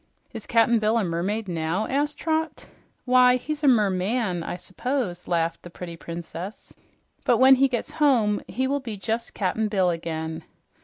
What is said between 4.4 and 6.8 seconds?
I suppose," laughed the pretty princess.